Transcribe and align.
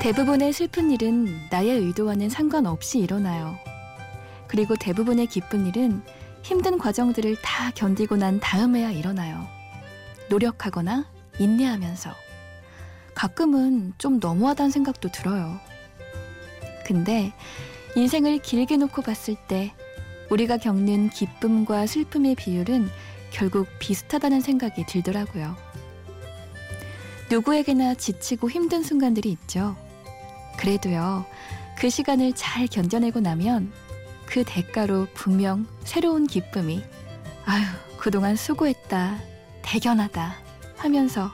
대부분의 0.00 0.54
슬픈 0.54 0.90
일은 0.90 1.26
나의 1.50 1.72
의도와는 1.72 2.30
상관없이 2.30 2.98
일어나요. 3.00 3.58
그리고 4.48 4.74
대부분의 4.74 5.26
기쁜 5.26 5.66
일은 5.66 6.02
힘든 6.42 6.78
과정들을 6.78 7.36
다 7.42 7.70
견디고 7.72 8.16
난 8.16 8.40
다음에야 8.40 8.92
일어나요. 8.92 9.46
노력하거나 10.30 11.04
인내하면서. 11.38 12.14
가끔은 13.14 13.92
좀 13.98 14.18
너무하다는 14.20 14.70
생각도 14.70 15.10
들어요. 15.12 15.60
근데 16.86 17.34
인생을 17.94 18.38
길게 18.38 18.78
놓고 18.78 19.02
봤을 19.02 19.36
때 19.48 19.74
우리가 20.30 20.56
겪는 20.56 21.10
기쁨과 21.10 21.86
슬픔의 21.86 22.36
비율은 22.36 22.88
결국 23.30 23.68
비슷하다는 23.78 24.40
생각이 24.40 24.86
들더라고요. 24.86 25.54
누구에게나 27.30 27.94
지치고 27.96 28.50
힘든 28.50 28.82
순간들이 28.82 29.30
있죠. 29.32 29.76
그래도요, 30.60 31.24
그 31.78 31.88
시간을 31.88 32.34
잘 32.34 32.66
견뎌내고 32.66 33.20
나면 33.20 33.72
그 34.26 34.44
대가로 34.44 35.06
분명 35.14 35.66
새로운 35.84 36.26
기쁨이, 36.26 36.82
아유, 37.46 37.64
그동안 37.96 38.36
수고했다, 38.36 39.18
대견하다 39.62 40.34
하면서 40.76 41.32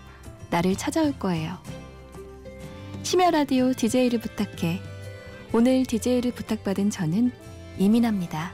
나를 0.51 0.77
찾아올 0.77 1.19
거예요. 1.19 1.59
심야 3.03 3.33
라디오 3.33 3.73
DJ를 3.73 4.20
부탁해. 4.20 4.81
오늘 5.53 5.84
DJ를 5.84 6.31
부탁받은 6.31 6.91
저는 6.91 7.33
이민아입니다. 7.78 8.53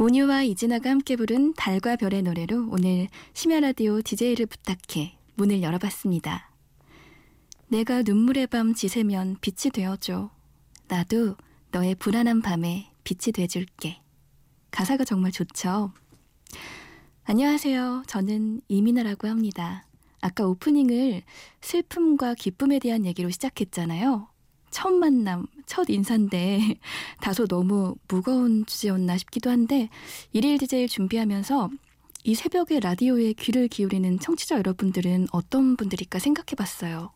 온유와 0.00 0.44
이진아가 0.44 0.90
함께 0.90 1.16
부른 1.16 1.54
달과 1.54 1.96
별의 1.96 2.22
노래로 2.22 2.68
오늘 2.70 3.08
심야 3.34 3.58
라디오 3.58 4.00
DJ를 4.00 4.46
부탁해 4.46 5.18
문을 5.34 5.60
열어봤습니다. 5.60 6.52
내가 7.66 8.02
눈물의 8.02 8.46
밤 8.46 8.74
지새면 8.74 9.38
빛이 9.40 9.72
되어줘. 9.72 10.30
나도 10.86 11.34
너의 11.72 11.96
불안한 11.96 12.42
밤에 12.42 12.92
빛이 13.02 13.32
돼줄게. 13.32 14.00
가사가 14.70 15.04
정말 15.04 15.32
좋죠? 15.32 15.92
안녕하세요. 17.24 18.04
저는 18.06 18.60
이민아라고 18.68 19.26
합니다. 19.26 19.84
아까 20.20 20.46
오프닝을 20.46 21.24
슬픔과 21.60 22.34
기쁨에 22.34 22.78
대한 22.78 23.04
얘기로 23.04 23.30
시작했잖아요. 23.30 24.28
첫 24.78 24.92
만남, 24.92 25.44
첫 25.66 25.90
인사인데 25.90 26.78
다소 27.20 27.48
너무 27.48 27.96
무거운 28.06 28.64
주제였나 28.64 29.18
싶기도 29.18 29.50
한데 29.50 29.88
일일 30.32 30.56
디제이 30.56 30.86
준비하면서 30.86 31.70
이 32.22 32.36
새벽에 32.36 32.78
라디오에 32.78 33.32
귀를 33.32 33.66
기울이는 33.66 34.20
청취자 34.20 34.56
여러분들은 34.58 35.26
어떤 35.32 35.76
분들일까 35.76 36.20
생각해 36.20 36.54
봤어요. 36.56 37.10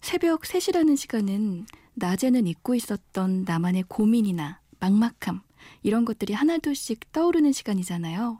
새벽 0.00 0.42
3시라는 0.42 0.96
시간은 0.96 1.66
낮에는 1.94 2.46
잊고 2.46 2.76
있었던 2.76 3.42
나만의 3.42 3.86
고민이나 3.88 4.60
막막함, 4.78 5.40
이런 5.82 6.04
것들이 6.04 6.34
하나둘씩 6.34 7.10
떠오르는 7.10 7.50
시간이잖아요. 7.50 8.38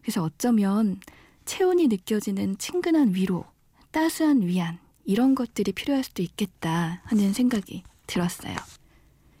그래서 0.00 0.22
어쩌면 0.22 0.98
체온이 1.44 1.88
느껴지는 1.88 2.56
친근한 2.56 3.14
위로, 3.14 3.44
따스한 3.90 4.46
위안, 4.46 4.78
이런 5.10 5.34
것들이 5.34 5.72
필요할 5.72 6.04
수도 6.04 6.22
있겠다 6.22 7.00
하는 7.04 7.32
생각이 7.32 7.82
들었어요. 8.06 8.54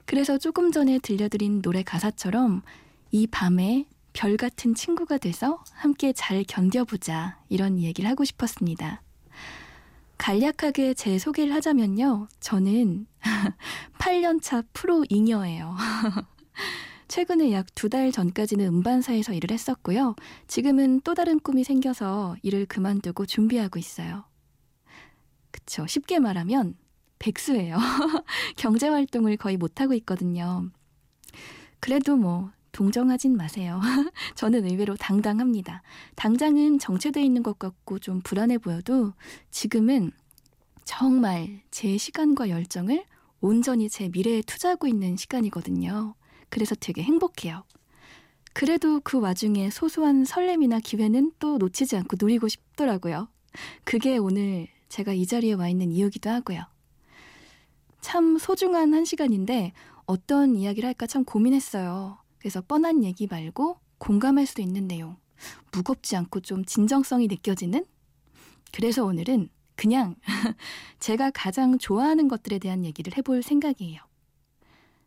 그래서 0.04 0.36
조금 0.36 0.72
전에 0.72 0.98
들려드린 0.98 1.62
노래 1.62 1.84
가사처럼 1.84 2.62
이 3.12 3.28
밤에 3.28 3.84
별 4.12 4.36
같은 4.36 4.74
친구가 4.74 5.18
돼서 5.18 5.62
함께 5.72 6.12
잘 6.12 6.42
견뎌보자 6.42 7.38
이런 7.48 7.78
얘기를 7.78 8.10
하고 8.10 8.24
싶었습니다. 8.24 9.00
간략하게 10.18 10.94
제 10.94 11.18
소개를 11.20 11.54
하자면요. 11.54 12.26
저는 12.40 13.06
8년차 13.98 14.66
프로 14.72 15.04
잉여예요. 15.08 15.76
최근에 17.06 17.52
약 17.52 17.66
두 17.76 17.88
달 17.88 18.10
전까지는 18.10 18.66
음반사에서 18.66 19.32
일을 19.34 19.52
했었고요. 19.52 20.16
지금은 20.48 21.00
또 21.02 21.14
다른 21.14 21.38
꿈이 21.38 21.62
생겨서 21.62 22.36
일을 22.42 22.66
그만두고 22.66 23.26
준비하고 23.26 23.78
있어요. 23.78 24.24
그쵸. 25.70 25.86
쉽게 25.86 26.18
말하면 26.18 26.74
백수예요. 27.20 27.76
경제 28.56 28.88
활동을 28.88 29.36
거의 29.36 29.56
못하고 29.56 29.94
있거든요. 29.94 30.68
그래도 31.78 32.16
뭐 32.16 32.50
동정하진 32.72 33.36
마세요. 33.36 33.80
저는 34.34 34.64
의외로 34.68 34.96
당당합니다. 34.96 35.82
당장은 36.16 36.80
정체되어 36.80 37.22
있는 37.22 37.44
것 37.44 37.60
같고 37.60 38.00
좀 38.00 38.20
불안해 38.20 38.58
보여도 38.58 39.12
지금은 39.52 40.10
정말 40.84 41.60
제 41.70 41.96
시간과 41.96 42.48
열정을 42.48 43.04
온전히 43.40 43.88
제 43.88 44.08
미래에 44.08 44.42
투자하고 44.42 44.88
있는 44.88 45.16
시간이거든요. 45.16 46.16
그래서 46.48 46.74
되게 46.74 47.04
행복해요. 47.04 47.62
그래도 48.54 49.00
그 49.04 49.20
와중에 49.20 49.70
소소한 49.70 50.24
설렘이나 50.24 50.80
기회는 50.80 51.30
또 51.38 51.58
놓치지 51.58 51.96
않고 51.96 52.16
누리고 52.20 52.48
싶더라고요. 52.48 53.28
그게 53.84 54.18
오늘 54.18 54.66
제가 54.90 55.14
이 55.14 55.24
자리에 55.24 55.54
와 55.54 55.68
있는 55.68 55.90
이유기도 55.90 56.28
하고요. 56.28 56.62
참 58.00 58.36
소중한 58.38 58.92
한 58.92 59.04
시간인데 59.04 59.72
어떤 60.04 60.56
이야기를 60.56 60.86
할까 60.86 61.06
참 61.06 61.24
고민했어요. 61.24 62.18
그래서 62.38 62.60
뻔한 62.60 63.04
얘기 63.04 63.26
말고 63.26 63.78
공감할 63.98 64.46
수 64.46 64.60
있는 64.60 64.88
내용, 64.88 65.16
무겁지 65.72 66.16
않고 66.16 66.40
좀 66.40 66.64
진정성이 66.64 67.28
느껴지는? 67.28 67.86
그래서 68.72 69.04
오늘은 69.04 69.48
그냥 69.76 70.16
제가 70.98 71.30
가장 71.30 71.78
좋아하는 71.78 72.28
것들에 72.28 72.58
대한 72.58 72.84
얘기를 72.84 73.16
해볼 73.16 73.42
생각이에요. 73.42 74.00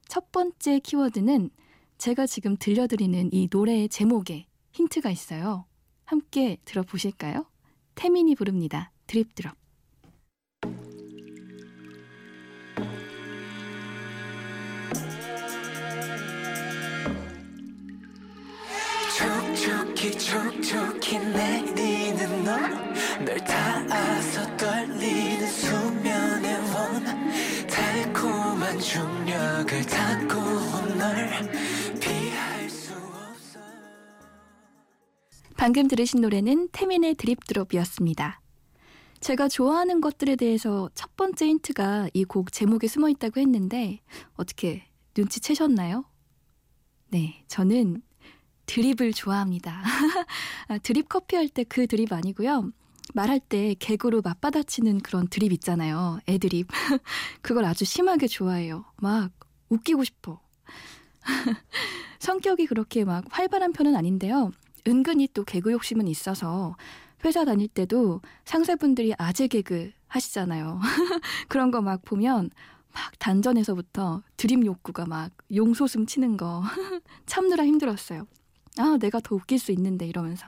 첫 0.08 0.32
번째 0.32 0.80
키워드는 0.80 1.50
제가 1.98 2.26
지금 2.26 2.56
들려드리는 2.58 3.34
이 3.34 3.48
노래의 3.52 3.90
제목에 3.90 4.46
힌트가 4.72 5.12
있어요. 5.12 5.66
함께 6.06 6.58
들어보실까요? 6.66 7.46
태민이 7.96 8.36
부릅니다. 8.36 8.92
드립드롭. 9.08 9.62
촉촉히 20.12 20.18
촉촉히 20.62 21.18
내리는 21.19 22.44
너널 22.44 23.38
닿아서 23.46 24.58
떨리는 24.58 25.47
수면의 25.47 26.53
원 26.74 27.68
달콤한 27.68 28.80
중력을 28.80 29.86
닿고 29.86 30.36
널 30.97 31.30
피할 32.02 32.70
수 32.70 32.94
없어 32.94 33.59
방금 35.55 35.88
들으신 35.88 36.20
노래는 36.20 36.67
태민의 36.73 37.16
드립드롭이었습니다. 37.16 38.41
제가 39.22 39.47
좋아하는 39.47 40.02
것들에 40.02 40.35
대해서 40.35 40.90
첫 40.96 41.16
번째 41.16 41.47
힌트가 41.47 42.09
이 42.14 42.26
곡 42.26 42.52
제목에 42.52 42.88
숨어 42.88 43.08
있다고 43.08 43.40
했는데 43.40 44.02
어떻게 44.34 44.84
눈치채셨나요? 45.16 46.03
네, 47.11 47.46
저는 47.47 48.02
드립을 48.78 49.14
좋아합니다. 49.14 49.84
아, 50.67 50.78
드립 50.79 51.08
커피 51.08 51.35
할 51.35 51.47
때 51.47 51.64
그 51.64 51.85
드립 51.85 52.11
아니고요. 52.11 52.72
말할 53.14 53.40
때 53.40 53.75
개그로 53.78 54.22
맞받아치는 54.23 55.02
그런 55.02 55.28
드립 55.28 55.52
있잖아요. 55.52 56.20
애드립. 56.28 56.67
그걸 57.43 57.66
아주 57.66 57.85
심하게 57.85 58.25
좋아해요. 58.28 58.85
막 58.97 59.29
웃기고 59.70 60.03
싶어. 60.03 60.41
성격이 62.20 62.66
그렇게 62.66 63.05
막 63.05 63.25
활발한 63.29 63.73
편은 63.73 63.96
아닌데요. 63.96 64.52
은근히 64.87 65.28
또 65.34 65.43
개그 65.43 65.72
욕심은 65.72 66.08
있어서 66.08 66.76
회사 67.26 67.46
다닐 67.46 67.67
때도 67.67 68.22
상사분들이 68.46 69.14
아재 69.19 69.47
개그 69.49 69.91
하시잖아요. 70.08 70.79
그런 71.47 71.69
거 71.69 71.79
막 71.81 72.02
보면 72.03 72.49
막 72.91 73.19
단전에서부터 73.19 74.23
드림 74.37 74.66
욕구가 74.66 75.05
막 75.05 75.31
용소숨 75.53 76.08
치는 76.08 76.37
거 76.37 76.64
참느라 77.28 77.66
힘들었어요. 77.66 78.26
아, 78.78 78.97
내가 78.99 79.20
더 79.20 79.35
웃길 79.35 79.59
수 79.59 79.72
있는데 79.72 80.05
이러면서. 80.08 80.47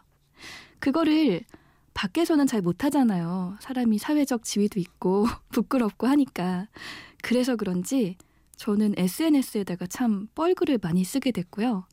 그거를 0.80 1.42
밖에서는 1.94 2.46
잘 2.48 2.62
못하잖아요. 2.62 3.58
사람이 3.62 3.98
사회적 3.98 4.44
지위도 4.44 4.80
있고 4.80 5.26
부끄럽고 5.52 6.08
하니까. 6.08 6.68
그래서 7.24 7.56
그런지 7.56 8.18
저는 8.58 8.94
SNS에다가 8.98 9.88
참 9.88 10.28
뻘글을 10.36 10.80
많이 10.82 11.04
쓰게 11.04 11.32
됐고요. 11.32 11.86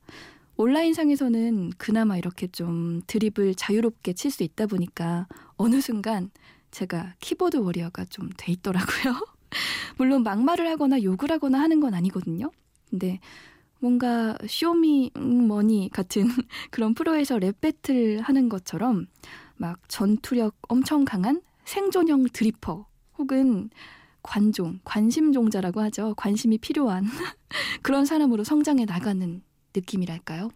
온라인상에서는 0.57 1.71
그나마 1.79 2.17
이렇게 2.19 2.47
좀 2.47 3.01
드립을 3.07 3.55
자유롭게 3.55 4.13
칠 4.13 4.31
수 4.31 4.43
있다 4.43 4.67
보니까 4.67 5.27
어느 5.57 5.81
순간 5.81 6.31
제가 6.71 7.15
keyboard 7.21 7.57
warrior가 7.59 8.05
좀 8.07 8.31
돼 8.37 8.53
있더라고요. 8.53 9.25
물론 9.99 10.23
막말을 10.23 10.69
하거나 10.69 11.03
욕을 11.03 11.31
하거나 11.31 11.61
하는 11.61 11.81
건 11.81 11.95
아니거든요. 11.95 12.51
근데 12.91 13.21
뭔가 13.83 14.39
Show 14.49 14.90
Me 14.90 15.11
Money 15.15 15.91
같은 15.93 16.25
그런 16.71 16.95
프로에서 16.95 17.37
랩 17.39 17.61
배틀 17.61 18.21
하는 18.21 18.49
것처럼 18.49 19.09
막 19.57 19.81
전투력 19.89 20.55
엄청 20.69 21.05
강한 21.05 21.43
생존형 21.65 22.27
드리퍼 22.33 22.87
혹은 23.19 23.71
관종, 24.23 24.79
관심종자라고 24.85 25.81
하죠. 25.81 26.15
관심이 26.17 26.59
필요한 26.59 27.05
그런 27.83 28.05
사람으로 28.05 28.45
성장해 28.45 28.85
나가는 28.85 29.43
느낌이랄까요? 29.75 30.51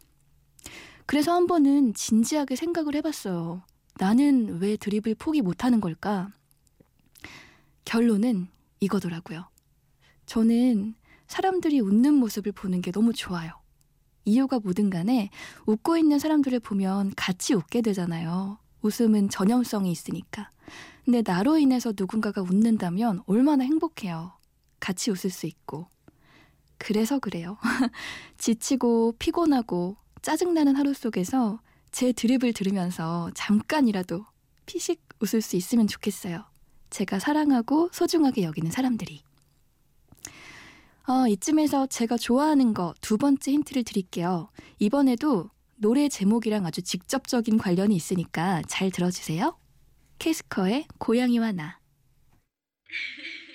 그래서 1.04 1.34
한 1.34 1.48
번은 1.48 1.94
진지하게 1.94 2.54
생각을 2.54 2.94
해봤어요. 2.94 3.64
나는 3.98 4.60
왜 4.60 4.76
드립을 4.76 5.16
포기 5.16 5.42
못하는 5.42 5.80
걸까? 5.80 6.30
결론은 7.84 8.46
이거더라고요. 8.78 9.48
저는 10.26 10.94
사람들이 11.28 11.80
웃는 11.80 12.14
모습을 12.14 12.52
보는 12.52 12.80
게 12.82 12.90
너무 12.90 13.12
좋아요. 13.12 13.52
이유가 14.24 14.58
뭐든 14.58 14.90
간에 14.90 15.30
웃고 15.66 15.96
있는 15.96 16.18
사람들을 16.18 16.60
보면 16.60 17.12
같이 17.16 17.54
웃게 17.54 17.80
되잖아요. 17.80 18.58
웃음은 18.82 19.28
전염성이 19.30 19.90
있으니까. 19.90 20.50
근데 21.04 21.22
나로 21.24 21.58
인해서 21.58 21.92
누군가가 21.96 22.42
웃는다면 22.42 23.22
얼마나 23.26 23.64
행복해요. 23.64 24.32
같이 24.80 25.10
웃을 25.10 25.30
수 25.30 25.46
있고. 25.46 25.86
그래서 26.78 27.18
그래요. 27.18 27.56
지치고 28.38 29.14
피곤하고 29.18 29.96
짜증나는 30.22 30.74
하루 30.74 30.92
속에서 30.92 31.60
제 31.92 32.12
드립을 32.12 32.52
들으면서 32.52 33.30
잠깐이라도 33.34 34.24
피식 34.66 35.00
웃을 35.20 35.40
수 35.40 35.56
있으면 35.56 35.86
좋겠어요. 35.86 36.44
제가 36.90 37.20
사랑하고 37.20 37.90
소중하게 37.92 38.42
여기는 38.42 38.70
사람들이. 38.70 39.22
어, 41.08 41.28
이쯤에서 41.28 41.86
제가 41.86 42.16
좋아하는 42.16 42.74
거 42.74 42.94
두 43.00 43.16
번째 43.16 43.52
힌트를 43.52 43.84
드릴게요. 43.84 44.50
이번에도 44.78 45.50
노래 45.76 46.08
제목이랑 46.08 46.66
아주 46.66 46.82
직접적인 46.82 47.58
관련이 47.58 47.94
있으니까 47.94 48.62
잘 48.66 48.90
들어주세요. 48.90 49.56
캐스커의 50.18 50.86
고양이와 50.98 51.52
나. 51.52 51.78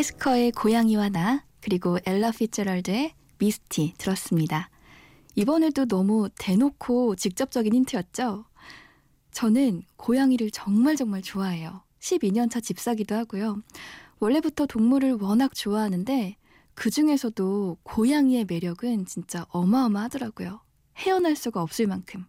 캐스커의 0.00 0.52
고양이와 0.52 1.10
나 1.10 1.44
그리고 1.60 1.98
엘라 2.06 2.30
피츠럴드의 2.30 3.12
미스티 3.36 3.92
들었습니다. 3.98 4.70
이번에도 5.34 5.84
너무 5.84 6.30
대놓고 6.38 7.16
직접적인 7.16 7.74
힌트였죠? 7.74 8.46
저는 9.30 9.82
고양이를 9.96 10.52
정말 10.52 10.96
정말 10.96 11.20
좋아해요. 11.20 11.82
12년 12.00 12.50
차 12.50 12.60
집사기도 12.60 13.14
하고요. 13.14 13.62
원래부터 14.20 14.64
동물을 14.64 15.18
워낙 15.20 15.54
좋아하는데 15.54 16.36
그 16.72 16.88
중에서도 16.88 17.76
고양이의 17.82 18.46
매력은 18.48 19.04
진짜 19.04 19.44
어마어마하더라고요. 19.50 20.62
헤어날 20.96 21.36
수가 21.36 21.60
없을 21.60 21.86
만큼. 21.86 22.24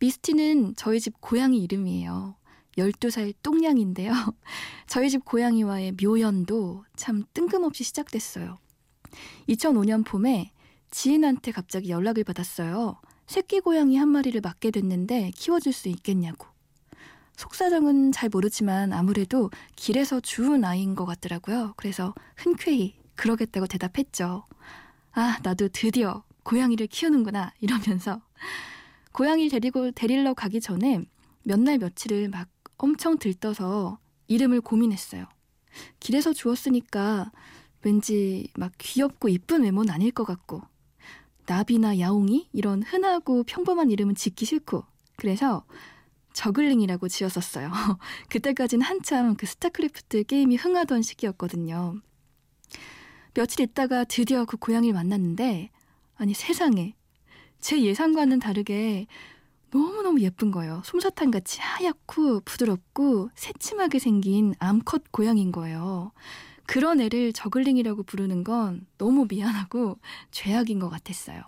미스티는 0.00 0.74
저희 0.76 1.00
집 1.00 1.20
고양이 1.20 1.58
이름이에요. 1.58 2.34
12살 2.78 3.34
똥냥인데요. 3.42 4.12
저희 4.86 5.10
집 5.10 5.24
고양이와의 5.24 5.94
묘연도 6.02 6.84
참 6.96 7.24
뜬금없이 7.34 7.84
시작됐어요. 7.84 8.58
2005년 9.48 10.04
봄에 10.04 10.52
지인한테 10.90 11.52
갑자기 11.52 11.90
연락을 11.90 12.24
받았어요. 12.24 13.00
새끼 13.26 13.60
고양이 13.60 13.96
한 13.96 14.08
마리를 14.08 14.40
맡게 14.40 14.70
됐는데 14.70 15.32
키워줄 15.34 15.72
수 15.72 15.88
있겠냐고. 15.88 16.46
속사정은 17.36 18.12
잘 18.12 18.30
모르지만 18.30 18.92
아무래도 18.92 19.50
길에서 19.74 20.20
주운 20.20 20.64
아이인 20.64 20.94
것 20.94 21.04
같더라고요. 21.04 21.74
그래서 21.76 22.14
흔쾌히 22.36 22.96
그러겠다고 23.14 23.66
대답했죠. 23.66 24.44
아, 25.12 25.38
나도 25.42 25.68
드디어 25.68 26.24
고양이를 26.44 26.86
키우는구나 26.86 27.52
이러면서 27.60 28.22
고양이를 29.12 29.50
데리고 29.50 29.90
데리러 29.90 30.34
가기 30.34 30.60
전에 30.60 31.00
몇 31.42 31.58
날 31.60 31.78
며칠을 31.78 32.28
막 32.28 32.48
엄청 32.76 33.18
들떠서 33.18 33.98
이름을 34.28 34.60
고민했어요. 34.60 35.26
길에서 36.00 36.32
주웠으니까 36.32 37.32
왠지 37.82 38.48
막 38.56 38.72
귀엽고 38.78 39.28
이쁜 39.28 39.62
외모는 39.62 39.92
아닐 39.92 40.10
것 40.10 40.24
같고 40.24 40.62
나비나 41.46 42.00
야옹이 42.00 42.48
이런 42.52 42.82
흔하고 42.82 43.44
평범한 43.44 43.90
이름은 43.90 44.14
짓기 44.14 44.44
싫고 44.44 44.84
그래서 45.16 45.64
저글링이라고 46.32 47.08
지었었어요. 47.08 47.70
그때까진 48.28 48.82
한참 48.82 49.36
그 49.36 49.46
스타크래프트 49.46 50.24
게임이 50.24 50.56
흥하던 50.56 51.02
시기였거든요. 51.02 52.00
며칠 53.32 53.60
있다가 53.60 54.04
드디어 54.04 54.44
그 54.44 54.56
고양이를 54.56 54.94
만났는데 54.94 55.70
아니 56.16 56.34
세상에 56.34 56.94
제 57.60 57.82
예상과는 57.82 58.38
다르게 58.38 59.06
너무너무 59.70 60.20
예쁜 60.20 60.50
거예요. 60.50 60.82
솜사탕 60.84 61.30
같이 61.30 61.60
하얗고 61.60 62.40
부드럽고 62.40 63.30
새침하게 63.34 63.98
생긴 63.98 64.54
암컷 64.58 65.10
고양인 65.10 65.52
거예요. 65.52 66.12
그런 66.66 67.00
애를 67.00 67.32
저글링이라고 67.32 68.02
부르는 68.02 68.44
건 68.44 68.86
너무 68.98 69.26
미안하고 69.28 69.98
죄악인 70.30 70.78
것 70.78 70.88
같았어요. 70.88 71.42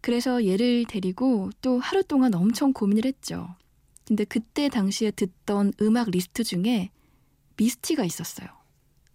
그래서 0.00 0.44
얘를 0.44 0.84
데리고 0.84 1.50
또 1.62 1.78
하루 1.78 2.02
동안 2.02 2.34
엄청 2.34 2.72
고민을 2.72 3.06
했죠. 3.06 3.48
근데 4.06 4.24
그때 4.24 4.68
당시에 4.68 5.10
듣던 5.12 5.72
음악 5.80 6.10
리스트 6.10 6.44
중에 6.44 6.90
미스티가 7.56 8.04
있었어요. 8.04 8.48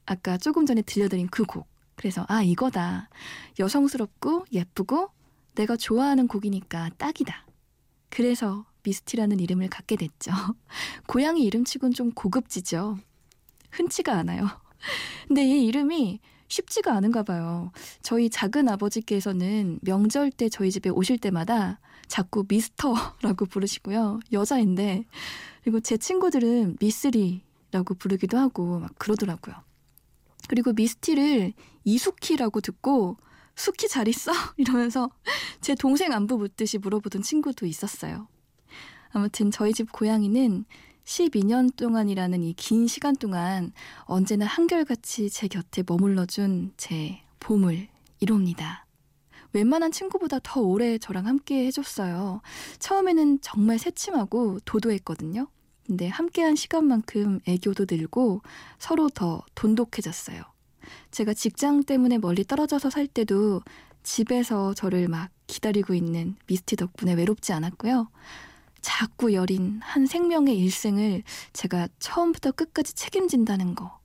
아까 0.08 0.38
조금 0.38 0.66
전에 0.66 0.82
들려드린 0.82 1.28
그 1.28 1.44
곡. 1.44 1.68
그래서 1.94 2.26
아 2.28 2.42
이거다. 2.42 3.10
여성스럽고 3.60 4.46
예쁘고 4.52 5.12
내가 5.54 5.78
좋아하는 5.78 6.28
곡이니까 6.28 6.90
딱이다. 6.98 7.46
그래서 8.20 8.66
미스티라는 8.84 9.40
이름을 9.40 9.70
갖게 9.70 9.96
됐죠. 9.96 10.34
고양이 11.08 11.42
이름치곤 11.46 11.94
좀 11.94 12.12
고급지죠. 12.12 12.98
흔치가 13.72 14.12
않아요. 14.16 14.46
근데 15.30 15.46
이 15.46 15.66
이름이 15.68 16.20
쉽지가 16.50 16.94
않은가 16.94 17.24
봐요. 17.24 17.72
저희 18.02 18.30
작은 18.30 18.68
아버지께서는 18.68 19.80
명절 19.84 20.32
때 20.32 20.50
저희 20.50 20.70
집에 20.70 20.90
오실 20.90 21.18
때마다 21.18 21.80
자꾸 22.10 22.44
미스터라고 22.46 23.46
부르시고요. 23.46 24.20
여자인데 24.34 25.06
그리고 25.64 25.80
제 25.80 25.96
친구들은 25.96 26.76
미스리라고 26.82 27.94
부르기도 27.98 28.38
하고 28.38 28.80
막 28.80 29.00
그러더라고요. 29.00 29.56
그리고 30.50 30.74
미스티를 30.74 31.54
이수키라고 31.86 32.60
듣고 32.60 33.16
수키 33.60 33.88
잘 33.90 34.08
있어? 34.08 34.32
이러면서 34.58 35.10
제 35.62 35.76
동생 35.76 36.14
안부 36.14 36.38
묻듯이 36.38 36.78
물어보던 36.78 37.22
친구도 37.22 37.66
있었어요. 37.66 38.28
아무튼 39.12 39.52
저희 39.52 39.74
집 39.74 39.92
고양이는 39.92 40.66
12년 41.04 41.76
동안이라는 41.76 42.44
이 42.44 42.54
긴 42.56 42.88
시간 42.88 43.16
동안 43.16 43.72
언제나 44.04 44.46
한결같이 44.46 45.30
제 45.30 45.48
곁에 45.48 45.84
머물러준 45.86 46.74
제 46.78 47.20
보물 47.40 47.88
이옵니다. 48.22 48.86
웬만한 49.52 49.92
친구보다 49.92 50.40
더 50.44 50.62
오래 50.62 50.98
저랑 51.00 51.26
함께 51.26 51.66
해줬어요. 51.66 52.42
처음에는 52.78 53.42
정말 53.42 53.80
새침하고 53.80 54.60
도도했거든요. 54.64 55.48
근데 55.88 56.08
함께한 56.08 56.56
시간만큼 56.56 57.40
애교도 57.48 57.88
늘고 57.90 58.44
서로 58.78 59.10
더 59.10 59.44
돈독해졌어요. 59.56 60.44
제가 61.12 61.34
직장 61.34 61.84
때문에 61.84 62.18
멀리 62.18 62.44
떨어져서 62.44 62.90
살 62.90 63.08
때도 63.08 63.62
집에서 64.04 64.74
저를 64.74 65.08
막 65.08 65.30
기다리고 65.48 65.94
있는 65.94 66.36
미스티 66.48 66.76
덕분에 66.76 67.14
외롭지 67.14 67.54
않았고요. 67.54 68.10
자꾸 68.82 69.34
여린 69.34 69.80
한 69.84 70.06
생명의 70.06 70.58
일생을 70.58 71.24
제가 71.54 71.90
처음부터 72.00 72.52
끝까지 72.54 72.94
책임진다는 72.94 73.76
거 73.76 74.00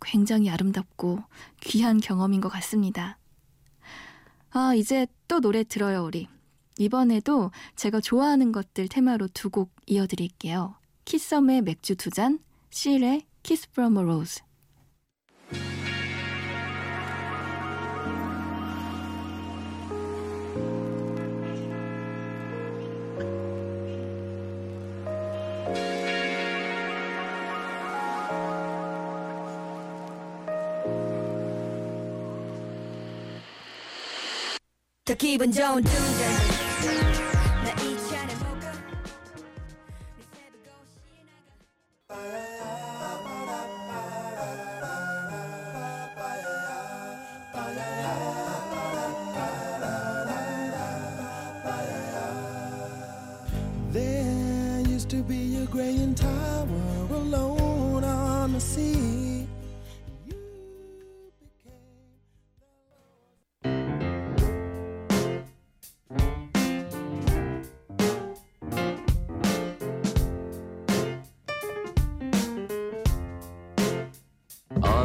굉장히 0.00 0.50
아름답고 0.50 1.22
귀한 1.60 2.00
경험인 2.00 2.40
것 2.40 2.48
같습니다. 2.48 3.18
아, 4.50 4.74
이제 4.74 5.06
또 5.28 5.40
노래 5.40 5.64
들어요, 5.64 6.04
우리. 6.04 6.28
이번에도 6.78 7.50
제가 7.76 8.00
좋아하는 8.00 8.52
것들 8.52 8.88
테마로 8.88 9.28
두 9.28 9.50
곡 9.50 9.70
이어드릴게요. 9.86 10.74
키썸의 11.04 11.62
맥주 11.62 11.96
두 11.96 12.10
잔, 12.10 12.38
실의 12.70 13.26
Kiss 13.42 13.68
from 13.70 13.96
a 13.98 14.02
Rose. 14.02 14.42
더 35.06 35.12
기분 35.12 35.52
좋은 35.52 35.82
두 35.82 36.53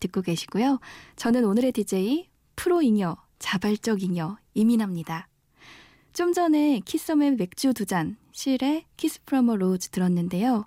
듣고 0.00 0.22
계시고요. 0.22 0.80
저는 1.16 1.44
오늘의 1.44 1.72
DJ 1.72 2.28
프로 2.56 2.82
잉여 2.82 3.16
자발적 3.38 4.02
잉여 4.02 4.38
이민하입니다. 4.54 5.28
좀 6.12 6.32
전에 6.32 6.80
키썸의 6.84 7.36
맥주 7.36 7.72
두 7.72 7.86
잔, 7.86 8.16
실의 8.32 8.84
Kiss 8.96 9.20
from 9.24 9.56
a 9.56 9.63
Rose 9.63 9.90
들었는데요. 9.90 10.64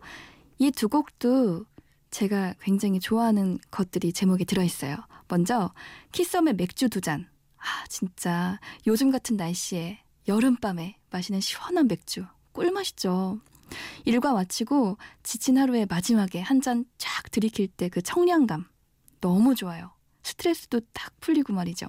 이 0.60 0.72
두 0.72 0.88
곡도 0.88 1.66
제가 2.12 2.54
굉장히 2.62 3.00
좋아하는 3.00 3.58
것들이 3.72 4.14
제목에 4.14 4.46
들어있어요. 4.46 4.96
먼저 5.28 5.74
키썸의 6.12 6.54
맥주 6.56 6.88
두 6.90 7.02
잔. 7.02 7.28
아 7.58 7.86
진짜 7.90 8.60
요즘 8.88 9.12
같은 9.12 9.36
날씨에 9.36 10.00
여름밤에 10.28 10.98
마시는 11.10 11.42
시원한 11.42 11.88
맥주 11.88 12.26
꿀맛이죠. 12.54 13.40
일과 14.06 14.34
마치고 14.34 14.98
지친 15.24 15.58
하루의 15.58 15.88
마지막에 15.88 16.40
한 16.40 16.62
잔 16.62 16.86
쫙 16.98 17.30
들이킬 17.32 17.68
때 17.68 17.90
그 17.90 18.02
청량감 18.02 18.66
너무 19.24 19.56
좋아요. 19.56 19.90
스트레스도 20.22 20.82
딱 20.92 21.14
풀리고 21.22 21.54
말이죠. 21.54 21.88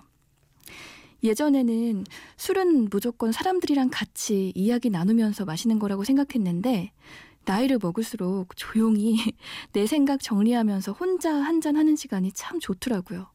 예전에는 1.25 2.05
술은 2.37 2.91
무조건 2.91 3.33
사람들이랑 3.33 3.91
같이 3.91 4.53
이야기 4.55 4.88
나누면서 4.88 5.45
마시는 5.45 5.81
거라고 5.81 6.05
생각했는데 6.05 6.93
나이를 7.45 7.81
먹을수록 7.83 8.57
조용히 8.57 9.19
내 9.73 9.87
생각 9.87 10.23
정리하면서 10.23 10.93
혼자 10.93 11.35
한잔 11.35 11.76
하는 11.76 11.97
시간이 11.97 12.31
참 12.33 12.61
좋더라고요. 12.61 13.26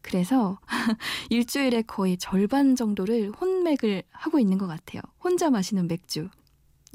그래서 0.00 0.58
일주일에 1.28 1.82
거의 1.82 2.16
절반 2.16 2.74
정도를 2.74 3.32
혼맥을 3.32 4.02
하고 4.10 4.38
있는 4.38 4.56
것 4.56 4.66
같아요. 4.66 5.02
혼자 5.22 5.50
마시는 5.50 5.88
맥주. 5.88 6.30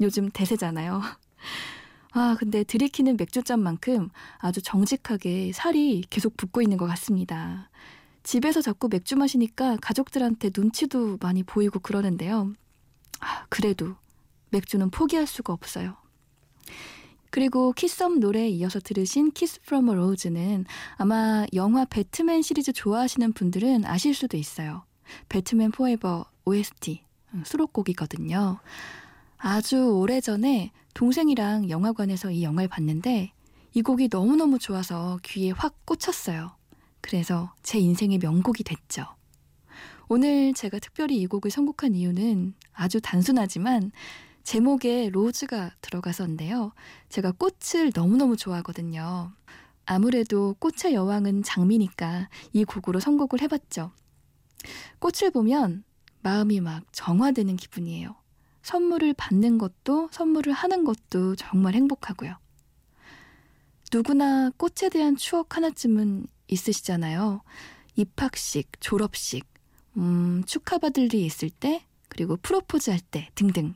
요즘 0.00 0.28
대세잖아요. 0.28 1.02
아, 2.18 2.34
근데 2.36 2.64
들이키는 2.64 3.16
맥주잔만큼 3.16 4.10
아주 4.38 4.60
정직하게 4.60 5.52
살이 5.52 6.02
계속 6.10 6.36
붙고 6.36 6.62
있는 6.62 6.76
것 6.76 6.84
같습니다. 6.86 7.70
집에서 8.24 8.60
자꾸 8.60 8.88
맥주 8.88 9.14
마시니까 9.14 9.76
가족들한테 9.80 10.50
눈치도 10.54 11.18
많이 11.20 11.44
보이고 11.44 11.78
그러는데요. 11.78 12.52
아, 13.20 13.46
그래도 13.48 13.94
맥주는 14.50 14.90
포기할 14.90 15.28
수가 15.28 15.52
없어요. 15.52 15.96
그리고 17.30 17.72
키썸 17.72 18.18
노래에 18.18 18.48
이어서 18.48 18.80
들으신 18.80 19.30
Kiss 19.30 19.60
from 19.60 19.88
a 19.90 19.94
Rose는 19.94 20.64
아마 20.96 21.46
영화 21.54 21.84
배트맨 21.84 22.42
시리즈 22.42 22.72
좋아하시는 22.72 23.32
분들은 23.32 23.84
아실 23.84 24.12
수도 24.12 24.36
있어요. 24.36 24.82
배트맨 25.28 25.70
포에버 25.70 26.24
OST 26.46 27.04
음, 27.34 27.44
수록곡이거든요. 27.46 28.58
아주 29.36 29.76
오래전에 29.76 30.72
동생이랑 30.98 31.70
영화관에서 31.70 32.32
이 32.32 32.42
영화를 32.42 32.66
봤는데 32.66 33.32
이 33.72 33.82
곡이 33.82 34.08
너무너무 34.10 34.58
좋아서 34.58 35.20
귀에 35.22 35.52
확 35.52 35.86
꽂혔어요. 35.86 36.56
그래서 37.00 37.54
제 37.62 37.78
인생의 37.78 38.18
명곡이 38.18 38.64
됐죠. 38.64 39.06
오늘 40.08 40.52
제가 40.54 40.80
특별히 40.80 41.20
이 41.20 41.28
곡을 41.28 41.52
선곡한 41.52 41.94
이유는 41.94 42.54
아주 42.72 43.00
단순하지만 43.00 43.92
제목에 44.42 45.10
로즈가 45.10 45.70
들어가서인데요. 45.82 46.72
제가 47.10 47.30
꽃을 47.30 47.92
너무너무 47.94 48.36
좋아하거든요. 48.36 49.30
아무래도 49.86 50.56
꽃의 50.58 50.94
여왕은 50.94 51.44
장미니까 51.44 52.28
이 52.52 52.64
곡으로 52.64 52.98
선곡을 52.98 53.40
해봤죠. 53.42 53.92
꽃을 54.98 55.30
보면 55.30 55.84
마음이 56.22 56.60
막 56.60 56.82
정화되는 56.90 57.54
기분이에요. 57.54 58.16
선물을 58.62 59.14
받는 59.14 59.58
것도 59.58 60.08
선물을 60.12 60.52
하는 60.52 60.84
것도 60.84 61.36
정말 61.36 61.74
행복하고요. 61.74 62.36
누구나 63.92 64.50
꽃에 64.56 64.90
대한 64.90 65.16
추억 65.16 65.56
하나쯤은 65.56 66.26
있으시잖아요. 66.48 67.42
입학식, 67.96 68.80
졸업식, 68.80 69.46
음, 69.96 70.42
축하받을 70.46 71.04
일이 71.04 71.24
있을 71.24 71.50
때, 71.50 71.84
그리고 72.08 72.36
프로포즈 72.36 72.90
할 72.90 73.00
때 73.00 73.28
등등. 73.34 73.74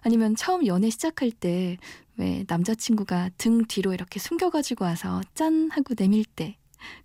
아니면 0.00 0.34
처음 0.36 0.66
연애 0.66 0.90
시작할 0.90 1.30
때, 1.32 1.76
왜 2.16 2.44
남자친구가 2.48 3.30
등 3.38 3.64
뒤로 3.66 3.92
이렇게 3.94 4.18
숨겨가지고 4.20 4.84
와서 4.84 5.22
짠! 5.34 5.70
하고 5.70 5.94
내밀 5.94 6.24
때, 6.24 6.56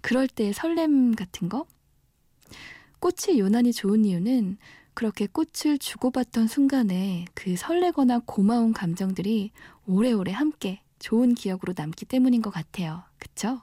그럴 0.01 0.27
때 0.27 0.53
설렘 0.53 1.15
같은 1.15 1.49
거? 1.49 1.65
꽃이 2.99 3.39
유난히 3.39 3.73
좋은 3.73 4.05
이유는 4.05 4.57
그렇게 4.93 5.27
꽃을 5.27 5.77
주고받던 5.79 6.47
순간에 6.47 7.25
그 7.33 7.55
설레거나 7.55 8.21
고마운 8.25 8.73
감정들이 8.73 9.51
오래오래 9.87 10.31
함께 10.31 10.81
좋은 10.99 11.35
기억으로 11.35 11.73
남기 11.73 12.05
때문인 12.05 12.41
것 12.41 12.51
같아요. 12.51 13.03
그쵸? 13.17 13.61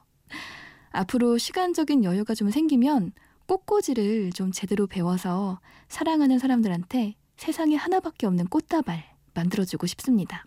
앞으로 0.91 1.37
시간적인 1.37 2.03
여유가 2.03 2.35
좀 2.35 2.51
생기면 2.51 3.13
꽃꽂이를 3.47 4.31
좀 4.33 4.51
제대로 4.51 4.87
배워서 4.87 5.59
사랑하는 5.87 6.39
사람들한테 6.39 7.15
세상에 7.37 7.75
하나밖에 7.75 8.27
없는 8.27 8.47
꽃다발 8.47 9.03
만들어주고 9.33 9.87
싶습니다. 9.87 10.45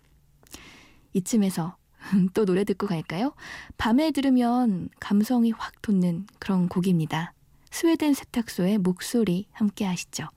이쯤에서 1.13 1.75
또 2.33 2.45
노래 2.45 2.63
듣고 2.63 2.87
갈까요? 2.87 3.33
밤에 3.77 4.11
들으면 4.11 4.89
감성이 4.99 5.51
확 5.51 5.81
돋는 5.81 6.27
그런 6.39 6.69
곡입니다. 6.69 7.33
스웨덴 7.71 8.13
세탁소의 8.13 8.77
목소리 8.77 9.47
함께 9.51 9.85
하시죠. 9.85 10.29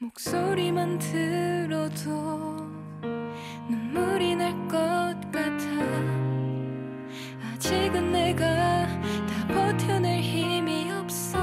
목소리만 0.00 0.96
들어도 1.00 2.10
눈물이 3.68 4.36
날 4.36 4.52
것 4.68 4.78
같아. 5.32 5.64
아직은 7.52 8.12
내가 8.12 8.46
다 8.46 9.46
버텨낼 9.48 10.20
힘이 10.20 10.92
없어. 10.92 11.38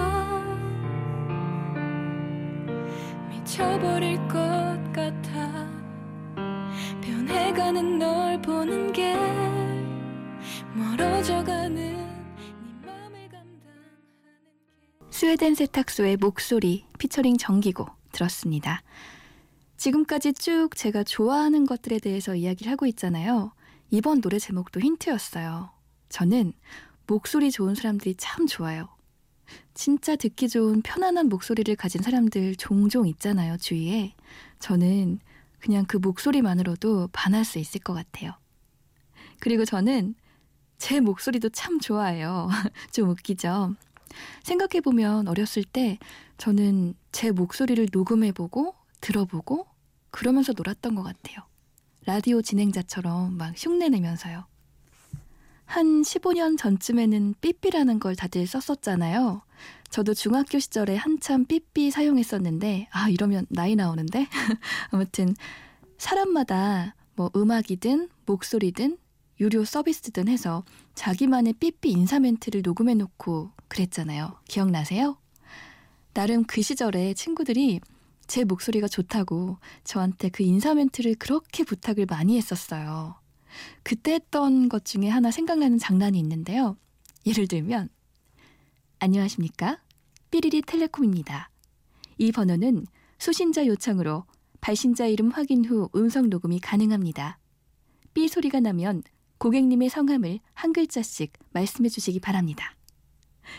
미쳐버릴 3.29 4.17
것 4.29 4.79
같아. 4.93 5.67
변해가는 7.01 8.00
널 8.00 8.41
보는 8.41 8.93
게 8.93 9.15
멀어져가는 10.74 11.75
네 11.75 13.29
스웨덴 15.09 15.55
세탁소의 15.55 16.17
목소리 16.17 16.85
피처링 17.00 17.38
정기고 17.38 17.88
들었습니다. 18.15 18.81
지금까지 19.77 20.34
쭉 20.34 20.69
제가 20.75 21.03
좋아하는 21.03 21.65
것들에 21.65 22.00
대해서 22.00 22.34
이야기를 22.36 22.72
하고 22.72 22.86
있잖아요. 22.88 23.51
이번 23.91 24.22
노래 24.22 24.39
제목도 24.39 24.79
힌트였어요. 24.79 25.69
저는 26.10 26.53
목소리 27.07 27.51
좋은 27.51 27.75
사람들이 27.75 28.15
참 28.17 28.48
좋아요. 28.48 28.88
진짜 29.74 30.15
듣기 30.15 30.50
좋은 30.50 30.81
편안한 30.81 31.29
목소리를 31.29 31.75
가진 31.75 32.01
사람들 32.01 32.55
종종 32.55 33.07
있잖아요, 33.07 33.57
주위에. 33.57 34.15
저는 34.60 35.19
그냥 35.60 35.86
그 35.86 35.98
목소리만으로도 35.98 37.10
반할 37.12 37.43
수 37.45 37.60
있을 37.60 37.81
것 37.81 37.93
같아요. 37.93 38.31
그리고 39.39 39.65
저는 39.65 40.15
제 40.77 41.00
목소리도 41.00 41.50
참 41.50 41.79
좋아해요. 41.79 42.50
좀 42.91 43.10
웃기죠? 43.10 43.75
생각해보면 44.43 45.27
어렸을 45.27 45.63
때 45.63 45.98
저는 46.38 46.93
제 47.12 47.31
목소리를 47.31 47.88
녹음해보고 47.91 48.75
들어보고 49.01 49.67
그러면서 50.12 50.53
놀았던 50.55 50.95
것 50.95 51.03
같아요. 51.03 51.39
라디오 52.05 52.41
진행자처럼 52.41 53.36
막 53.38 53.53
흉내내면서요. 53.57 54.45
한 55.65 56.03
15년 56.03 56.57
전쯤에는 56.57 57.36
삐삐라는 57.41 58.00
걸 58.00 58.15
다들 58.15 58.45
썼었잖아요. 58.45 59.41
저도 59.89 60.13
중학교 60.13 60.60
시절에 60.60 60.95
한참 60.95 61.45
삐삐 61.45 61.91
사용했었는데, 61.91 62.88
아, 62.91 63.10
이러면 63.10 63.45
나이 63.50 63.75
나오는데? 63.75 64.27
아무튼, 64.91 65.36
사람마다 65.98 66.95
뭐 67.15 67.31
음악이든 67.36 68.10
목소리든 68.25 68.98
유료 69.39 69.65
서비스든 69.65 70.27
해서 70.27 70.63
자기만의 70.94 71.54
삐삐 71.54 71.92
인사 71.92 72.20
멘트를 72.20 72.62
녹음해 72.63 72.94
놓고 72.94 73.51
그랬잖아요. 73.68 74.39
기억나세요? 74.48 75.18
나름 76.13 76.46
그 76.46 76.62
시절에 76.62 77.13
친구들이 77.13 77.82
제 78.27 78.44
목소리가 78.44 78.88
좋다고 78.88 79.58
저한테 79.84 80.30
그 80.30 80.44
인사 80.44 80.74
멘트를 80.74 81.15
그렇게 81.15 81.63
부탁을 81.63 82.06
많이 82.06 82.38
했었어요. 82.38 83.15
그때 83.84 84.13
했던 84.13 84.70
것 84.70 84.86
중에 84.86 85.10
하나 85.10 85.32
생각나는 85.32 85.77
장난이 85.77 86.18
있는데요. 86.20 86.77
예를 87.25 87.48
들면, 87.48 87.89
안녕하십니까? 89.00 89.82
삐리리 90.32 90.62
텔레콤입니다. 90.63 91.50
이 92.18 92.32
번호는 92.32 92.86
수신자 93.20 93.68
요청으로 93.68 94.25
발신자 94.62 95.08
이름 95.08 95.30
확인 95.30 95.65
후 95.65 95.89
음성 95.96 96.30
녹음이 96.30 96.60
가능합니다. 96.60 97.38
삐 98.13 98.27
소리가 98.27 98.62
나면 98.62 99.04
고객님의 99.38 99.89
성함을 99.89 100.39
한 100.54 100.74
글자씩 100.74 101.34
말씀해 101.51 101.89
주시기 101.89 102.20
바랍니다. 102.20 102.75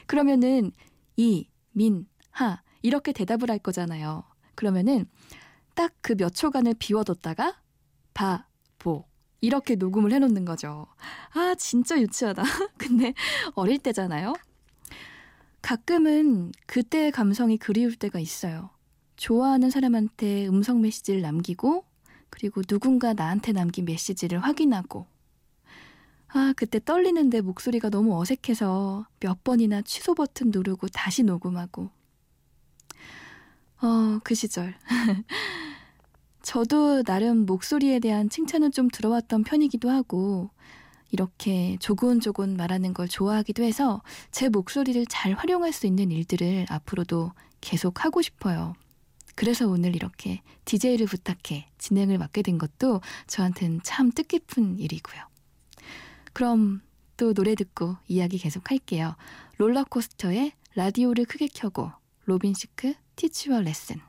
그러면은 0.07 0.73
이, 1.17 1.49
민, 1.73 2.07
하 2.31 2.63
이렇게 2.83 3.13
대답을 3.13 3.51
할 3.51 3.59
거잖아요. 3.59 4.25
그러면은 4.55 5.07
딱 5.75 5.93
그 6.03 6.15
몇 6.15 6.35
초간을 6.35 6.75
비워뒀다가 6.79 7.61
바, 8.15 8.47
보 8.79 9.05
이렇게 9.41 9.75
녹음을 9.75 10.13
해놓는 10.13 10.45
거죠. 10.45 10.87
아 11.33 11.55
진짜 11.59 12.01
유치하다. 12.01 12.43
근데 12.79 13.13
어릴 13.55 13.79
때잖아요. 13.79 14.35
가끔은 15.63 16.53
그때의 16.67 17.11
감성이 17.13 17.59
그리울 17.59 17.97
때가 17.97 18.21
있어요. 18.21 18.71
좋아하는 19.17 19.71
사람한테 19.71 20.47
음성 20.49 20.81
메시지를 20.81 21.23
남기고 21.23 21.85
그리고 22.31 22.63
누군가 22.63 23.15
나한테 23.15 23.53
남긴 23.53 23.85
메시지를 23.85 24.39
확인하고 24.41 25.07
아, 26.37 26.53
그때 26.55 26.79
떨리는데 26.85 27.41
목소리가 27.41 27.89
너무 27.89 28.21
어색해서 28.21 29.07
몇 29.21 29.43
번이나 29.43 29.81
취소 29.81 30.15
버튼 30.15 30.51
누르고 30.51 30.89
다시 30.89 31.23
녹음하고. 31.23 31.89
어, 33.81 34.19
그 34.23 34.35
시절. 34.35 34.75
저도 36.43 37.05
나름 37.05 37.47
목소리에 37.47 38.01
대한 38.01 38.29
칭찬은 38.29 38.73
좀 38.73 38.89
들어왔던 38.89 39.45
편이기도 39.45 39.89
하고, 39.89 40.51
이렇게 41.11 41.79
조곤조곤 41.81 42.59
말하는 42.59 42.93
걸 42.93 43.09
좋아하기도 43.09 43.63
해서 43.63 44.03
제 44.31 44.51
목소리를 44.51 45.07
잘 45.07 45.33
활용할 45.33 45.73
수 45.73 45.87
있는 45.87 46.11
일들을 46.11 46.67
앞으로도 46.69 47.33
계속 47.63 48.05
하고 48.05 48.21
싶어요. 48.21 48.75
그래서 49.37 49.69
오늘 49.69 49.97
이렇게 49.97 50.43
DJ를 50.67 51.07
부탁해 51.07 51.67
진행을 51.79 52.19
맡게 52.19 52.43
된 52.43 52.59
것도 52.59 53.01
저한테는 53.27 53.81
참 53.85 54.11
뜻깊은 54.11 54.79
일이고요. 54.81 55.36
그럼 56.37 56.83
또 57.17 57.33
노래 57.33 57.55
듣고 57.55 57.97
이야기 58.09 58.37
계속 58.37 58.71
할게요. 58.71 59.17
롤러코스터의 59.57 60.53
라디오를 60.75 61.25
크게 61.25 61.49
켜고 61.49 61.91
로빈 62.27 62.53
시크 62.53 62.93
티치와 63.17 63.61
레슨 63.61 64.03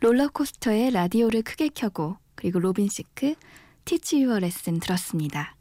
롤러코스터의 0.00 0.90
라디오를 0.92 1.42
크게 1.42 1.68
켜고 1.68 2.16
그리고 2.34 2.58
로빈 2.58 2.88
시크 2.88 3.34
Teach 3.84 4.22
You 4.22 4.38
a 4.38 4.44
Lesson 4.44 4.80
들었습니다. 4.80 5.56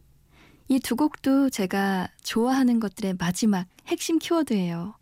이 0.70 0.80
두 0.80 0.96
곡도 0.96 1.50
제가 1.50 2.10
좋아하는 2.24 2.80
것들의 2.80 3.16
마지막 3.18 3.68
핵심 3.88 4.20
키워드예요. 4.20 4.96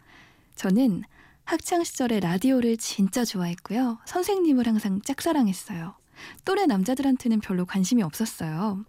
저는 0.55 1.03
학창 1.43 1.83
시절에 1.83 2.19
라디오를 2.19 2.77
진짜 2.77 3.23
좋아했고요. 3.25 3.99
선생님을 4.05 4.65
항상 4.65 5.01
짝사랑했어요. 5.01 5.95
또래 6.45 6.65
남자들한테는 6.65 7.41
별로 7.41 7.65
관심이 7.65 8.01
없었어요. 8.01 8.85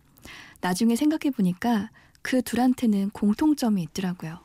나중에 0.60 0.96
생각해 0.96 1.30
보니까 1.30 1.90
그 2.22 2.42
둘한테는 2.42 3.10
공통점이 3.10 3.82
있더라고요. 3.82 4.38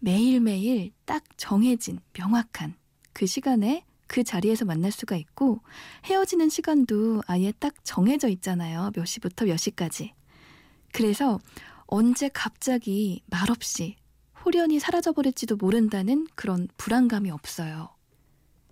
매일매일 0.00 0.92
딱 1.04 1.24
정해진 1.36 2.00
명확한 2.12 2.74
그 3.12 3.26
시간에 3.26 3.84
그 4.12 4.22
자리에서 4.24 4.66
만날 4.66 4.92
수가 4.92 5.16
있고 5.16 5.62
헤어지는 6.04 6.50
시간도 6.50 7.22
아예 7.26 7.50
딱 7.58 7.74
정해져 7.82 8.28
있잖아요. 8.28 8.90
몇 8.94 9.06
시부터 9.06 9.46
몇 9.46 9.56
시까지. 9.56 10.12
그래서 10.92 11.40
언제 11.86 12.28
갑자기 12.28 13.22
말없이 13.24 13.96
홀연히 14.44 14.80
사라져버릴지도 14.80 15.56
모른다는 15.56 16.26
그런 16.34 16.68
불안감이 16.76 17.30
없어요. 17.30 17.88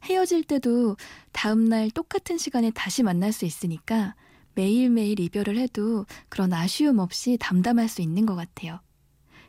헤어질 0.05 0.44
때도 0.44 0.98
다음날 1.33 1.90
똑같은 1.90 2.37
시간에 2.37 2.70
다시 2.70 3.03
만날 3.03 3.33
수 3.33 3.46
있으니까 3.46 4.14
매일매일 4.55 5.20
이별을 5.20 5.57
해도 5.57 6.05
그런 6.29 6.53
아쉬움 6.53 6.98
없이 6.98 7.38
담담할 7.40 7.88
수 7.88 8.03
있는 8.03 8.26
것 8.26 8.37
같아요. 8.37 8.81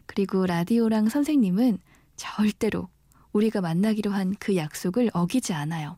그리고 0.06 0.46
라디오랑 0.46 1.10
선생님은 1.10 1.80
절대로 2.16 2.88
우리가 3.34 3.62
만나기로 3.62 4.12
한 4.12 4.36
그 4.40 4.56
약속을 4.56 5.12
어기지 5.14 5.54
않아요. 5.54 5.98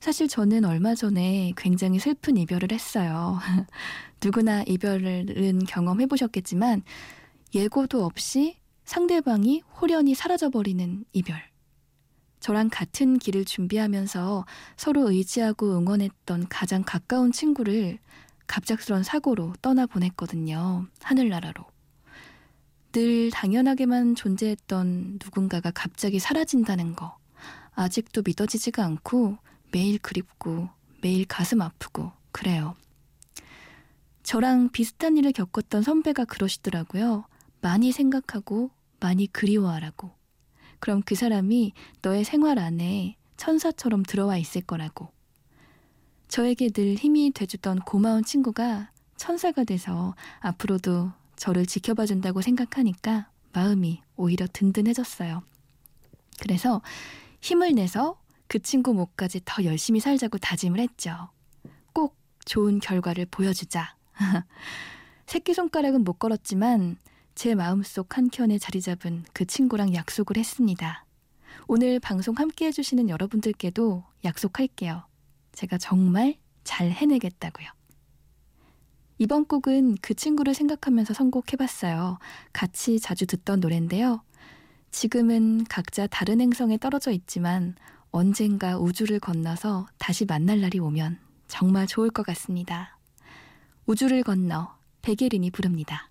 사실 0.00 0.26
저는 0.28 0.64
얼마 0.64 0.94
전에 0.94 1.52
굉장히 1.56 1.98
슬픈 1.98 2.36
이별을 2.36 2.72
했어요. 2.72 3.38
누구나 4.22 4.62
이별은 4.64 5.64
경험해 5.64 6.06
보셨겠지만 6.06 6.82
예고도 7.54 8.04
없이 8.04 8.56
상대방이 8.84 9.62
홀연히 9.80 10.14
사라져버리는 10.14 11.04
이별. 11.12 11.40
저랑 12.40 12.70
같은 12.70 13.18
길을 13.18 13.44
준비하면서 13.44 14.44
서로 14.76 15.10
의지하고 15.10 15.78
응원했던 15.78 16.48
가장 16.48 16.82
가까운 16.84 17.30
친구를 17.30 17.98
갑작스런 18.48 19.04
사고로 19.04 19.54
떠나보냈거든요. 19.62 20.86
하늘나라로. 21.00 21.71
늘 22.92 23.30
당연하게만 23.30 24.14
존재했던 24.14 25.18
누군가가 25.22 25.70
갑자기 25.70 26.18
사라진다는 26.18 26.94
거. 26.94 27.16
아직도 27.74 28.22
믿어지지가 28.24 28.84
않고 28.84 29.38
매일 29.72 29.98
그립고 29.98 30.68
매일 31.00 31.24
가슴 31.24 31.62
아프고 31.62 32.12
그래요. 32.32 32.74
저랑 34.22 34.70
비슷한 34.70 35.16
일을 35.16 35.32
겪었던 35.32 35.82
선배가 35.82 36.26
그러시더라고요. 36.26 37.24
많이 37.62 37.92
생각하고 37.92 38.70
많이 39.00 39.26
그리워하라고. 39.26 40.10
그럼 40.78 41.02
그 41.04 41.14
사람이 41.14 41.72
너의 42.02 42.24
생활 42.24 42.58
안에 42.58 43.16
천사처럼 43.36 44.02
들어와 44.02 44.36
있을 44.36 44.60
거라고. 44.60 45.08
저에게 46.28 46.70
늘 46.70 46.94
힘이 46.94 47.30
돼주던 47.32 47.80
고마운 47.80 48.22
친구가 48.22 48.90
천사가 49.16 49.64
돼서 49.64 50.14
앞으로도 50.40 51.12
저를 51.42 51.66
지켜봐 51.66 52.06
준다고 52.06 52.40
생각하니까 52.40 53.28
마음이 53.52 54.00
오히려 54.14 54.46
든든해졌어요. 54.52 55.42
그래서 56.40 56.82
힘을 57.40 57.74
내서 57.74 58.22
그 58.46 58.60
친구 58.60 58.94
목까지 58.94 59.40
더 59.44 59.64
열심히 59.64 59.98
살자고 59.98 60.38
다짐을 60.38 60.78
했죠. 60.78 61.30
꼭 61.92 62.16
좋은 62.44 62.78
결과를 62.78 63.26
보여주자. 63.26 63.96
새끼손가락은 65.26 66.04
못 66.04 66.20
걸었지만 66.20 66.96
제 67.34 67.56
마음속 67.56 68.16
한켠에 68.16 68.58
자리 68.58 68.80
잡은 68.80 69.24
그 69.32 69.44
친구랑 69.44 69.94
약속을 69.94 70.36
했습니다. 70.36 71.04
오늘 71.66 71.98
방송 71.98 72.36
함께 72.36 72.66
해주시는 72.66 73.08
여러분들께도 73.08 74.04
약속할게요. 74.24 75.08
제가 75.50 75.78
정말 75.78 76.36
잘 76.62 76.92
해내겠다고요. 76.92 77.81
이번 79.22 79.44
곡은 79.44 79.98
그 80.02 80.14
친구를 80.14 80.52
생각하면서 80.52 81.14
선곡해봤어요. 81.14 82.18
같이 82.52 82.98
자주 82.98 83.24
듣던 83.24 83.60
노래인데요. 83.60 84.20
지금은 84.90 85.62
각자 85.68 86.08
다른 86.08 86.40
행성에 86.40 86.76
떨어져 86.78 87.12
있지만 87.12 87.76
언젠가 88.10 88.76
우주를 88.76 89.20
건너서 89.20 89.86
다시 89.96 90.24
만날 90.24 90.60
날이 90.60 90.80
오면 90.80 91.20
정말 91.46 91.86
좋을 91.86 92.10
것 92.10 92.26
같습니다. 92.26 92.98
우주를 93.86 94.24
건너 94.24 94.74
백예린이 95.02 95.52
부릅니다. 95.52 96.10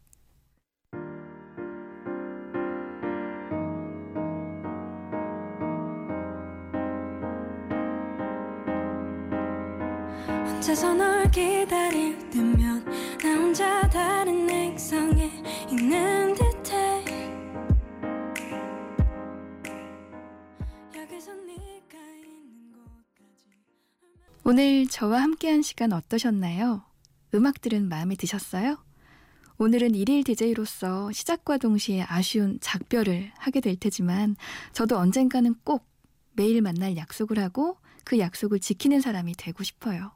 혼자서 10.48 10.94
널 10.94 11.30
기다릴 11.30 12.21
오늘 24.52 24.86
저와 24.86 25.22
함께한 25.22 25.62
시간 25.62 25.94
어떠셨나요? 25.94 26.84
음악들은 27.34 27.88
마음에 27.88 28.16
드셨어요? 28.16 28.84
오늘은 29.58 29.96
일일 29.96 30.26
DJ로서 30.26 31.10
시작과 31.14 31.58
동시에 31.58 32.04
아쉬운 32.06 32.60
작별을 32.60 33.32
하게 33.38 33.62
될 33.62 33.78
테지만 33.78 34.36
저도 34.74 34.98
언젠가는 34.98 35.56
꼭 35.64 35.88
매일 36.34 36.62
만날 36.62 36.98
약속을 36.98 37.40
하고 37.40 37.78
그 38.04 38.20
약속을 38.20 38.60
지키는 38.60 39.00
사람이 39.00 39.36
되고 39.38 39.64
싶어요. 39.64 40.12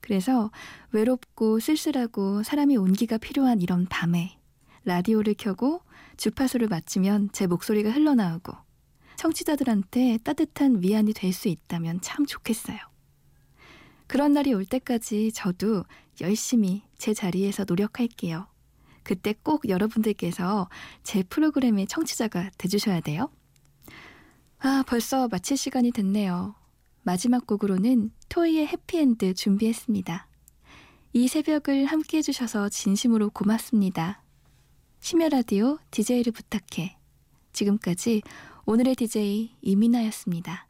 그래서 0.00 0.50
외롭고 0.92 1.60
쓸쓸하고 1.60 2.44
사람이 2.44 2.78
온기가 2.78 3.18
필요한 3.18 3.60
이런 3.60 3.84
밤에 3.84 4.38
라디오를 4.86 5.34
켜고 5.34 5.82
주파수를 6.16 6.68
맞추면 6.68 7.28
제 7.32 7.46
목소리가 7.46 7.90
흘러나오고 7.90 8.54
청취자들한테 9.16 10.20
따뜻한 10.24 10.80
위안이 10.80 11.12
될 11.12 11.34
수 11.34 11.48
있다면 11.48 12.00
참 12.00 12.24
좋겠어요. 12.24 12.95
그런 14.06 14.32
날이 14.32 14.52
올 14.54 14.64
때까지 14.64 15.32
저도 15.32 15.84
열심히 16.20 16.82
제 16.96 17.14
자리에서 17.14 17.64
노력할게요. 17.66 18.46
그때 19.02 19.34
꼭 19.42 19.68
여러분들께서 19.68 20.68
제 21.02 21.22
프로그램의 21.22 21.86
청취자가 21.86 22.50
돼주셔야 22.58 23.00
돼요. 23.00 23.30
아, 24.58 24.82
벌써 24.86 25.28
마칠 25.28 25.56
시간이 25.56 25.92
됐네요. 25.92 26.54
마지막 27.02 27.46
곡으로는 27.46 28.10
토이의 28.28 28.66
해피엔드 28.66 29.34
준비했습니다. 29.34 30.26
이 31.12 31.28
새벽을 31.28 31.86
함께 31.86 32.18
해주셔서 32.18 32.68
진심으로 32.68 33.30
고맙습니다. 33.30 34.22
심야 34.98 35.28
라디오 35.28 35.78
DJ를 35.92 36.32
부탁해. 36.32 36.96
지금까지 37.52 38.22
오늘의 38.64 38.96
DJ 38.96 39.56
이민아였습니다. 39.62 40.66